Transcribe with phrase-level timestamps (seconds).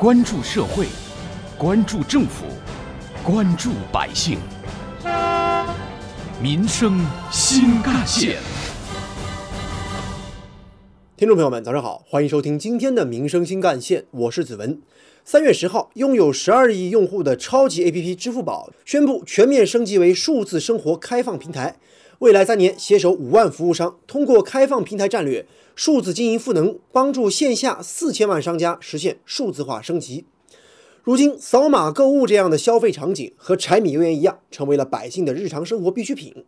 [0.00, 0.86] 关注社会，
[1.58, 2.46] 关注政府，
[3.22, 4.38] 关注百姓，
[6.42, 8.38] 民生新干线。
[11.18, 14.80] 听众朋友们，早上好，欢迎收听今天的《民生新干线》，我是子文。
[15.22, 21.76] 三月十号，拥有十二亿用户的超级 APP 支付宝宣布全面升级为数字生活开放平台。
[22.20, 30.26] 未来三年，携手五万服务商，通过开放平台战略、数字经营赋能，帮助线下四千万商家实现数字化升级。
[31.02, 36.44] 如今，扫码购物这样的消费场景和柴米油盐一样，成为了百姓的日常生活必需品。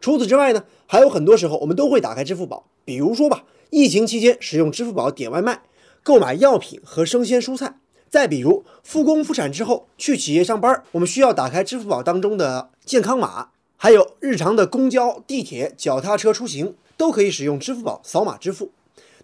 [0.00, 5.62] 除此之外呢，还有很多时候我们都会打开支付宝，比如说吧，疫情期间使用支付宝点外卖、
[6.04, 13.48] 购买药品和生鲜蔬菜；再比如复工复产之后去企业上班，我们需要打开支付宝当中的健康码。
[13.80, 18.72] 还有日常的公交、地铁、脚踏车出行都可以使用支付宝扫码支付。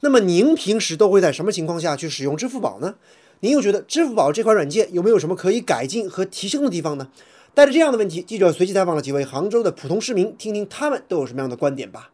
[0.00, 2.94] 那么您平时都会在什么情况下去使用支付宝呢？
[3.40, 7.10] 您又觉得支付宝这款软件有没有什么可以改进和提升的地方呢？
[7.52, 12.10] 带着这样的问题，记者随机采访了几位杭州的普通市民，听听他们都有什么样的观点吧。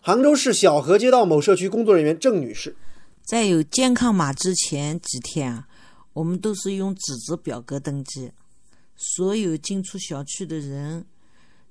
[0.00, 2.76] 杭州市小河街道某社区工作人员郑女士，
[3.24, 5.66] 在有健康码之前几天啊，
[6.12, 8.32] 我们都是用纸质表格登记，
[8.96, 11.06] 所有进出小区的人。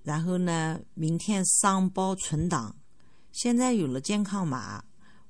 [0.03, 2.75] 然后呢，明天上报存档。
[3.31, 4.83] 现在有了健康码，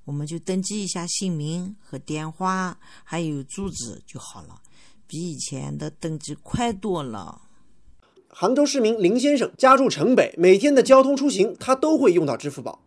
[0.05, 4.61] 我们就登记一下姓名和电话，还有住址就好了，
[5.05, 7.41] 比以前的登记快多了。
[8.29, 12.79] 杭州市民林先生家住城北，每天的交通出行他都会用到支付宝。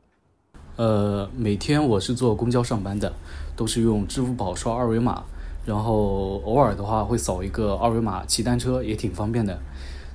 [0.77, 3.15] 呃，每天我是坐公交上班的，
[3.55, 5.23] 都是用支付宝刷二维码，
[5.65, 9.61] 然后偶尔的话会扫一个二维码骑单车，也挺方便的。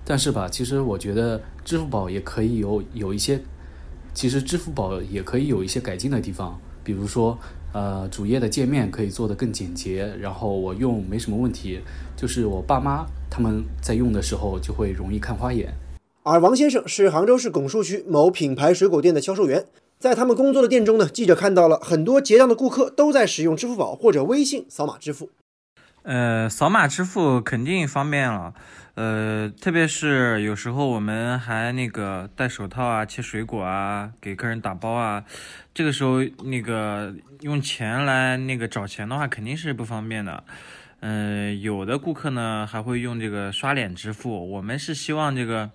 [0.10, 3.40] 但是吧，其实我觉得支付宝也可以有有一些，
[4.12, 7.38] 其实支付宝也可以有一些改进的地方，比如说，
[7.74, 11.82] 呃，主页的界面可以做得更简洁，然后我用没什么问题，
[12.18, 15.72] 就是我爸妈他们在用的时候就会容易看花眼。
[16.24, 19.68] 而王先生是杭州市拱墅区某品牌水果店的销售员，
[20.00, 25.30] 在他们工作的店中呢，记者看到了很多结账的顾客都在使用支付宝或者微信扫码支付。
[26.04, 28.54] 呃，扫码支付肯定方便了。
[28.96, 35.24] 呃，特别是有时候我们还那个戴手套啊，切水果啊，给客人打包啊，
[35.74, 40.44] 这个时候那个用钱来那个找钱的话，肯定是不方便的。
[41.02, 45.70] 嗯，有的顾客呢还会用这个刷脸支付，我们是希望这个。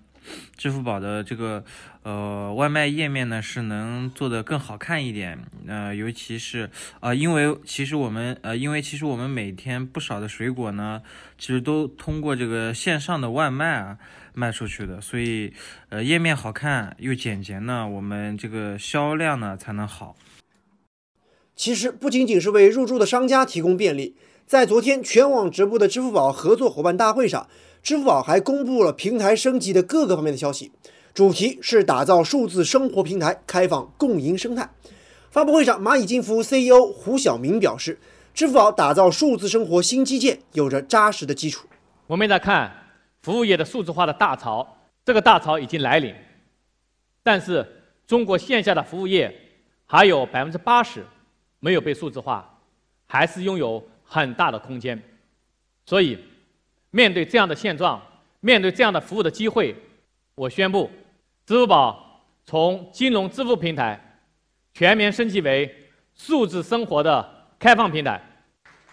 [0.57, 1.65] 支付宝的这个
[2.03, 6.71] 呃外卖页面呢是能做的更好看一点，呃尤其是
[7.01, 11.03] 啊因为其实我们呃因为其实我们每天不少的水果呢
[11.39, 13.99] 其实都通过这个线上的外卖啊
[14.33, 15.53] 卖出去的，所以
[15.91, 20.17] 呃页面好看又简洁呢，我们这个销量呢才能好。
[21.55, 27.49] 其实不仅仅是为入驻的商家提供便利，在昨天全网直播的支付宝合作伙伴大会上。
[27.85, 30.73] 支付宝还公布了平台升级的各个方面的消息，
[31.13, 34.71] 主题是打造数字生活平台，开放共赢生态。
[35.31, 37.99] 发布会上，蚂蚁金服 CEO 胡晓明表示，
[38.33, 41.69] 支付宝打造数字生活新基建有着扎实的基础。
[42.07, 42.73] 我们在看
[43.21, 44.67] 服务业的数字化的大潮，
[45.05, 46.15] 这个大潮已经来临，
[47.23, 47.67] 但是
[48.07, 49.31] 中国线下的服务业
[49.85, 51.05] 还有百分之八十
[51.61, 52.59] 没有被数字化，
[53.07, 54.99] 还是拥有很大的空间，
[55.85, 56.19] 所以。
[56.95, 58.01] 面对这样的现状，
[58.39, 59.75] 面对这样的服务的机会，
[60.37, 60.89] 我宣布，
[61.45, 64.21] 支付宝从金融支付平台
[64.73, 65.69] 全面升级为
[66.15, 67.29] 数字生活的
[67.59, 68.23] 开放平台，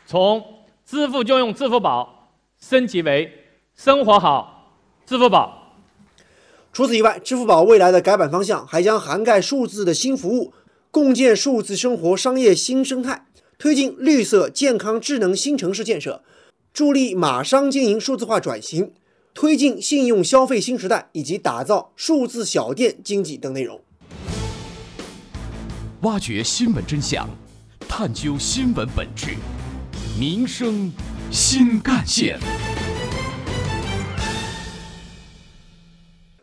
[0.08, 0.44] 从
[0.84, 3.32] 支付就用支付宝升级为
[3.76, 4.74] 生活好
[5.06, 5.76] 支付宝。
[6.74, 10.56] 除此以外，支付宝未来的改版方向还将涵盖数字的新服务，
[10.90, 13.28] 共建数字生活商业新生态，
[13.60, 16.24] 推进绿色健康智能新城市建设。
[16.74, 18.94] 助力马商经营数字化转型，
[19.34, 23.82] 推进信用消费新时代，以及打造数字小店经济等内容。
[26.04, 27.30] 挖掘新闻真相，
[27.90, 29.36] 探究新闻本质，
[30.18, 30.90] 民生
[31.30, 32.40] 新干线。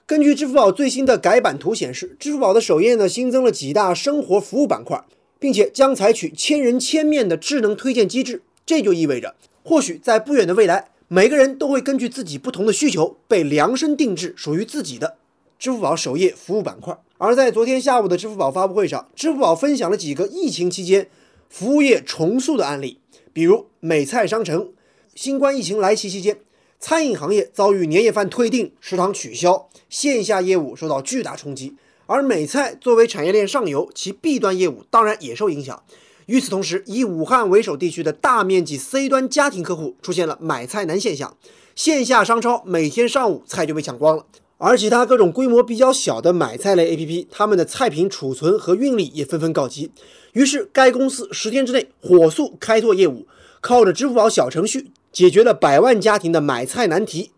[0.05, 5.03] 根据支付宝最新的改版图显示，支付宝的首页呢新增了几大生活服务板块，
[5.39, 8.43] 并且将采取千人千面的智能推荐机制。
[8.67, 9.35] 这就意味着。
[9.69, 15.19] 或许在不远的未来，每个人都会根据自己不同的需求，被量身定制属于自己的
[15.59, 16.99] 支付宝首页服务板块。
[17.19, 21.11] 而在昨天下午的支付宝发布会上，支付宝分享了几个疫情期间
[21.50, 22.99] 服务业重塑的案例，
[23.35, 24.73] 比如美菜商城，
[25.15, 26.38] 新冠疫情来袭期间，
[26.81, 31.76] 餐饮行业遭遇年夜饭退订、食堂取消，线下业务受到巨大冲击。
[32.06, 35.82] 而美菜作为产业链上游，其 B 端业务当然也受影响。
[36.29, 41.35] 与此同时，以武汉为首地区的大面积 C 端家庭客户出现了买菜难现象，
[41.75, 44.27] 线下商超每天上午菜就被抢光了。
[44.59, 49.91] 而其他各种规模比较小的买菜类 APP，他们的菜品储存和运力也纷纷告急。
[50.35, 53.27] 于是，该公司十天之内火速开拓业务，
[53.63, 57.31] 靠着支付宝小程序解决了百万家庭的买菜难题。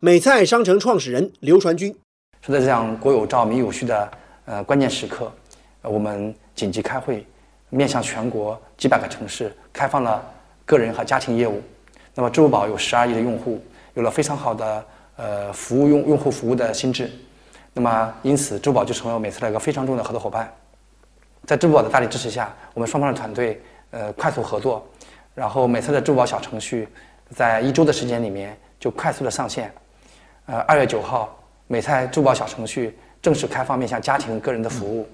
[0.00, 1.96] 美菜商城创始人刘传军
[2.42, 4.10] 说：“在这样国有照、民有序的
[4.44, 5.32] 呃关键时刻，
[5.80, 7.26] 我们紧急开会，
[7.74, 10.24] 面向全国几百个城市开放了
[10.64, 11.60] 个人和家庭业务。
[12.14, 13.62] 那么，支付宝有十二亿的用户，
[13.94, 14.84] 有了非常好的。”
[15.16, 17.08] 呃，服务用用户服务的心智，
[17.72, 20.52] 那么因此，支付宝就成为美菜的一个非常重要的合作伙伴。
[21.46, 23.62] 在支付宝的大力支持下，我们双方的团队
[23.92, 24.84] 呃快速合作，
[25.32, 26.88] 然后美菜的支付宝小程序
[27.30, 29.72] 在一周的时间里面就快速的上线。
[30.46, 31.32] 呃，二月九号，
[31.68, 35.08] 美菜支付宝小程序正式开放面向家庭个人的服务。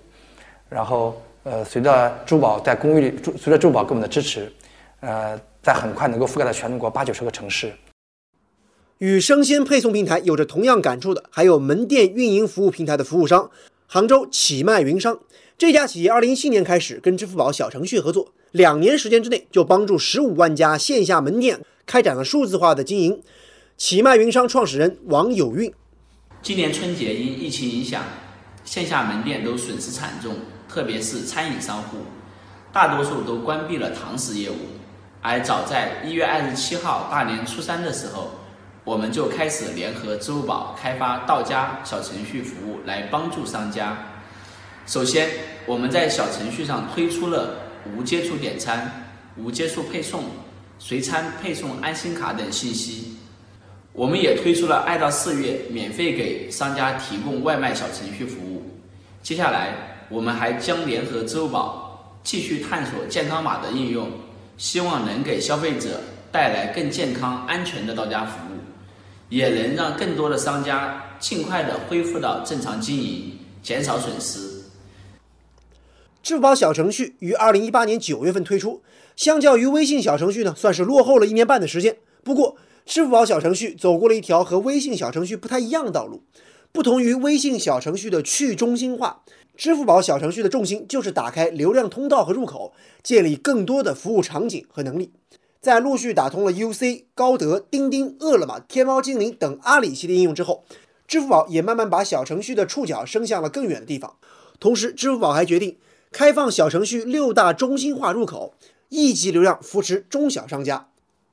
[0.71, 4.52] 然后呃，随着珠宝在公域里，随着珠宝给我们的支持，
[5.00, 7.72] 呃，在很快能够覆盖到全中国八九十个城市。
[8.98, 13.50] 与生鲜配送平台有着同样感触的，还有门店运营服务平台的服务商——
[13.88, 15.19] 杭州启迈云商。
[15.56, 23.22] 这家企业二零一七年开始跟支付宝小程序合作，两年时间之内就帮助十五万家线下门店开展了数字化的经营。
[23.78, 25.72] 启迈云商创始人王有运：
[26.42, 28.04] 今年春节因疫情影响，
[28.62, 30.34] 线下门店都损失惨重，
[30.70, 31.99] 特别是餐饮商户，
[32.72, 34.55] 大多数都关闭了堂食业务。
[35.20, 38.31] 而早在一月二十七号大年初三的时候，
[38.84, 43.96] 我们就开始联合支付宝开发到家小程序服务，来帮助商家。
[44.87, 45.28] 首先，
[45.67, 47.56] 我们在小程序上推出了
[47.93, 50.25] 无接触点餐、无接触配送、
[50.78, 53.16] 随餐配送安心卡等信息。
[53.93, 58.81] 我们也推出了二到四月免费给商家提供外卖小程序服务。
[59.20, 64.11] 接下来，我们还将联合支付宝继续探索健康码的应用，
[64.59, 66.01] 希望能给消费者
[66.33, 68.59] 带来更健康、安全的到家服务。
[69.29, 74.65] 也能让更多的商家尽快的恢复到正常经营，减少损失。
[76.21, 78.83] 支付宝小程序于二零一八年九月份推出，
[79.15, 81.97] 相较于微信小程序呢，算是落后了一年半的时间。
[82.25, 86.25] 不过，支付宝小程序走过了一条和微信小程序不太一样的道路。
[86.73, 89.23] 不同于微信小程序的去中心化，
[89.61, 92.73] 支付宝小程序的重心就是打开流量通道和入口，
[93.03, 95.12] 建立更多的服务场景和能力。
[95.61, 100.65] 在陆续打通了 UC、高德、钉钉、饿了么、天猫精灵等阿里系列应用之后，
[101.07, 104.17] 支付宝也慢慢把小程序的触角伸向了更远的地方。
[104.59, 105.77] 同时，支付宝还决定
[106.11, 108.55] 开放小程序六大中心化入口，
[108.89, 110.89] 一级流量扶持中小商家。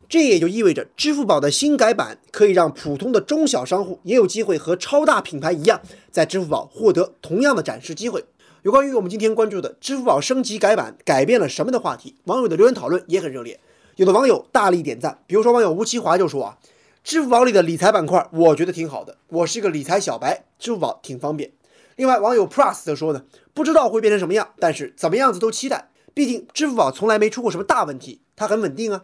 [0.09, 8.24] 这也就意味着，支付宝的新改版可以让普通的中小商户也有机会和超大品牌一样，在支付宝获得同样的展示机会。
[8.63, 13.59] 有关于我们今天关注的支付宝升级改版改变了什么的话题，网友的留言讨论也很热烈。
[13.98, 16.57] 有的网友大力点赞，比如说网友吴奇华就说啊，
[17.04, 21.51] 支付宝里的理财板块我觉得挺好的，我是一个理财小白，支付宝挺方便。
[21.98, 23.24] 另外网友 Plus 则说呢，
[23.54, 29.04] 不知道会变成什么样，但是怎么样子都期待，毕竟支付宝从来没出过什么大问题，它很稳定啊。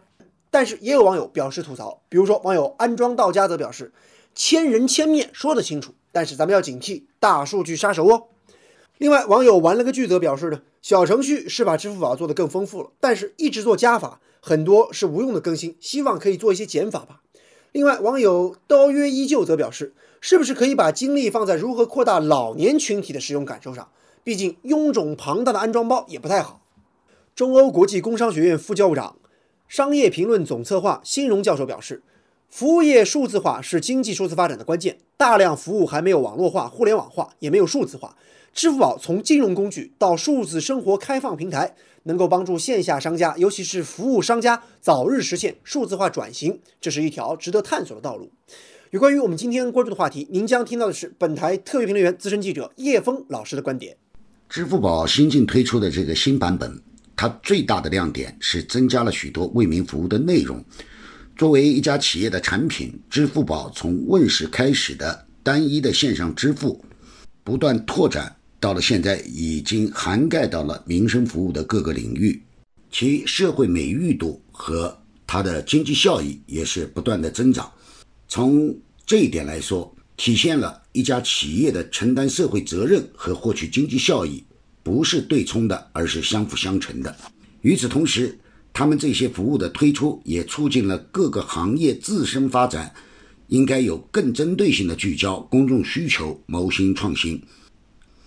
[0.54, 3.92] 但是也有网友表示吐槽，比如说网友安装到家则表示，
[4.36, 8.28] 千人千面说得清楚，但是咱们要警惕大数据杀手哦。
[8.98, 14.20] 另外网友玩了个句则表示呢，小程序是把支付宝做得更丰富了，但是一直做加法。
[14.40, 17.22] 很多是无用的更新，希望可以做一些减法吧。
[17.72, 23.88] 另外，网友刀约依旧则表示，是不是可以把精力放在如何扩大老年群体的使用感受上？
[24.22, 26.60] 毕竟臃肿庞大的安装包也不太好。
[27.34, 29.16] 中欧国际工商学院副教务长、
[29.68, 32.02] 商业评论总策划辛荣教授表示，
[32.48, 38.16] 服务业数字化是经济数字发展的关键，大量服务还没有网络化、互联网化，也没有数字化。
[38.52, 48.30] 支付宝从金融工具到数字生活开放平台，能够帮助线下商家，尤其是服务商家早日实现数字化转型，这是一条值得探索的道路。
[48.90, 53.96] 有关于我们今天关注的话题，您将听到的是本台特约评论员、资深记者叶峰老师的观点。
[54.48, 56.80] 支付宝新近推出的这个新版本，
[57.16, 60.64] 它最大的亮点是增加了许多为民服务的内容。
[61.36, 66.84] 作为一家企业的产品，支付宝从问世开始的单一的线上支付，
[67.42, 68.34] 不断拓展。
[68.60, 72.42] 到了现在，已经涵盖到了民生服务的各个领域，
[72.90, 77.70] 其社会美誉度和它的经济效益也是不断的增长。
[78.26, 84.42] 从这一点来说，体现了一家企业的承担社会责任和获取经济效益
[84.84, 87.16] 不是对冲的，而是相辅相成的。
[87.62, 88.38] 与此同时，
[88.72, 92.94] 他们这些服务的推出也促进了各个行业自身发展，
[93.48, 97.42] 应该有更针对性的聚焦公众需求，谋新创新。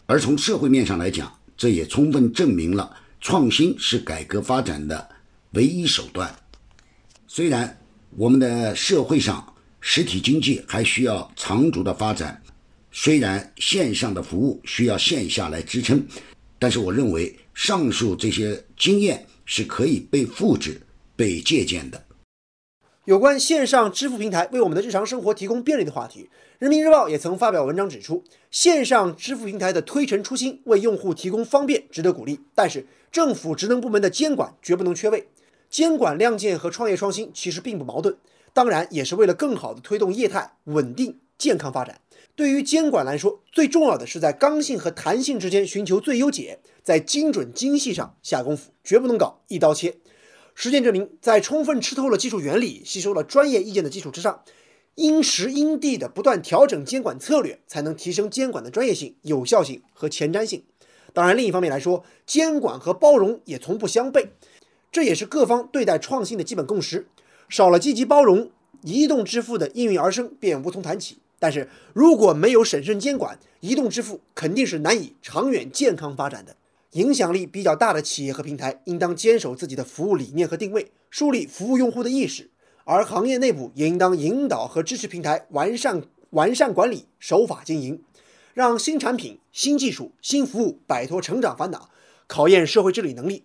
[0.08, 5.10] 而从社会面上来讲，这也充分证明了创新是改革发展的
[5.52, 6.34] 唯一手段。
[7.28, 7.78] 虽然
[8.16, 12.42] 我们的社会上实体经济还需要长足的发展，
[12.92, 16.04] 虽然线上的服务需要线下来支撑，
[16.60, 20.82] 但是我认为上述这些经验是可以被复制、
[21.16, 22.04] 被借鉴的。
[23.06, 26.24] 有关线上支付平台为我们的日常生活提供便利的话题，
[26.60, 32.42] 《人民日报》也曾发表文章指出，线上支付平台的推陈出新，为用户提供方便，值得鼓励。
[32.54, 35.30] 但是，政府职能部门的监管绝不能缺位。
[35.70, 38.18] 监管亮剑和创业创新其实并不矛盾，
[38.52, 42.02] 当然也是为了更好的推动业态稳定健康发展。
[42.38, 49.96] 对于监管来说，最重要的是在刚性和弹性之间寻求最优解，在精准精细上下功夫，绝不能搞一刀切。
[50.54, 54.44] 实践证明，在充分吃透了技术原理、吸收了专业意见的基础之上，
[54.94, 60.64] 因时因地的不断调整监管策略，才能提升监管的专业性、有效性和前瞻性。
[61.14, 64.28] 当然，另一方面来说，监管和包容也从不相悖，
[64.92, 67.08] 这也是各方对待创新的基本共识。
[67.50, 68.52] 少了积极包容，
[68.84, 71.18] 移动支付的应运而生便无从谈起。
[71.40, 76.56] 但是，如果没有审慎监管，移动支付肯定是难以长远健康发展的。
[76.92, 82.46] 影响力比较大的企业和平台，应当坚守自己的服务理念和定位，树立服务用户的意识；
[82.86, 86.02] 而行业内部也应当引导和支持平台完善
[86.32, 88.02] 完善管理、守法经营，
[88.56, 91.90] 让新产品、新技术、新服务摆脱成长烦恼，
[92.26, 93.44] 考验社会治理能力。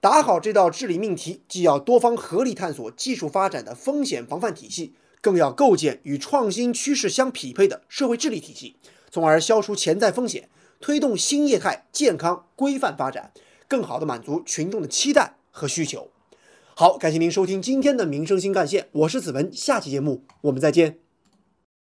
[0.00, 8.76] 打好这道治理命题，既要多方合力探索技术发展的风险防范体系，更要构建与创新趋势相匹配的社会治理体系，
[9.10, 10.48] 从而消除潜在风险。
[10.80, 13.32] 推动新业态健康规范发展，
[13.66, 16.12] 更好地满足群众的期待和需求。
[16.76, 21.07] 好，感谢您收听今天的民生新干线，我是子文，下期节目我们再见。